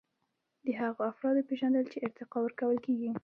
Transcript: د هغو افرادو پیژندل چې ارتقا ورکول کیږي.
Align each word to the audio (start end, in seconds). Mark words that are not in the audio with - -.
د 0.65 0.67
هغو 0.79 1.01
افرادو 1.11 1.47
پیژندل 1.49 1.85
چې 1.91 1.97
ارتقا 2.05 2.37
ورکول 2.41 2.77
کیږي. 2.85 3.11